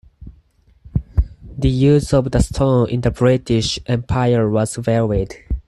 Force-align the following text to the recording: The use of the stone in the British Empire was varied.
The 1.59 1.69
use 1.69 2.11
of 2.11 2.31
the 2.31 2.39
stone 2.39 2.89
in 2.89 3.01
the 3.01 3.11
British 3.11 3.77
Empire 3.85 4.49
was 4.49 4.75
varied. 4.77 5.35